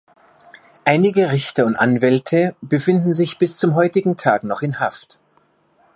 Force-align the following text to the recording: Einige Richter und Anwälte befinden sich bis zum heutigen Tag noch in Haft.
Einige 0.83 1.31
Richter 1.31 1.67
und 1.67 1.75
Anwälte 1.75 2.55
befinden 2.61 3.13
sich 3.13 3.37
bis 3.37 3.57
zum 3.59 3.75
heutigen 3.75 4.17
Tag 4.17 4.43
noch 4.43 4.63
in 4.63 4.79
Haft. 4.79 5.19